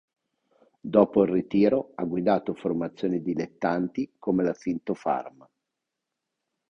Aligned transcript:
Dopo 0.81 1.21
il 1.21 1.29
ritiro 1.29 1.91
ha 1.93 2.03
guidato 2.05 2.55
formazioni 2.55 3.21
dilettanti 3.21 4.15
come 4.17 4.43
la 4.43 4.55
Sintofarm. 4.55 5.47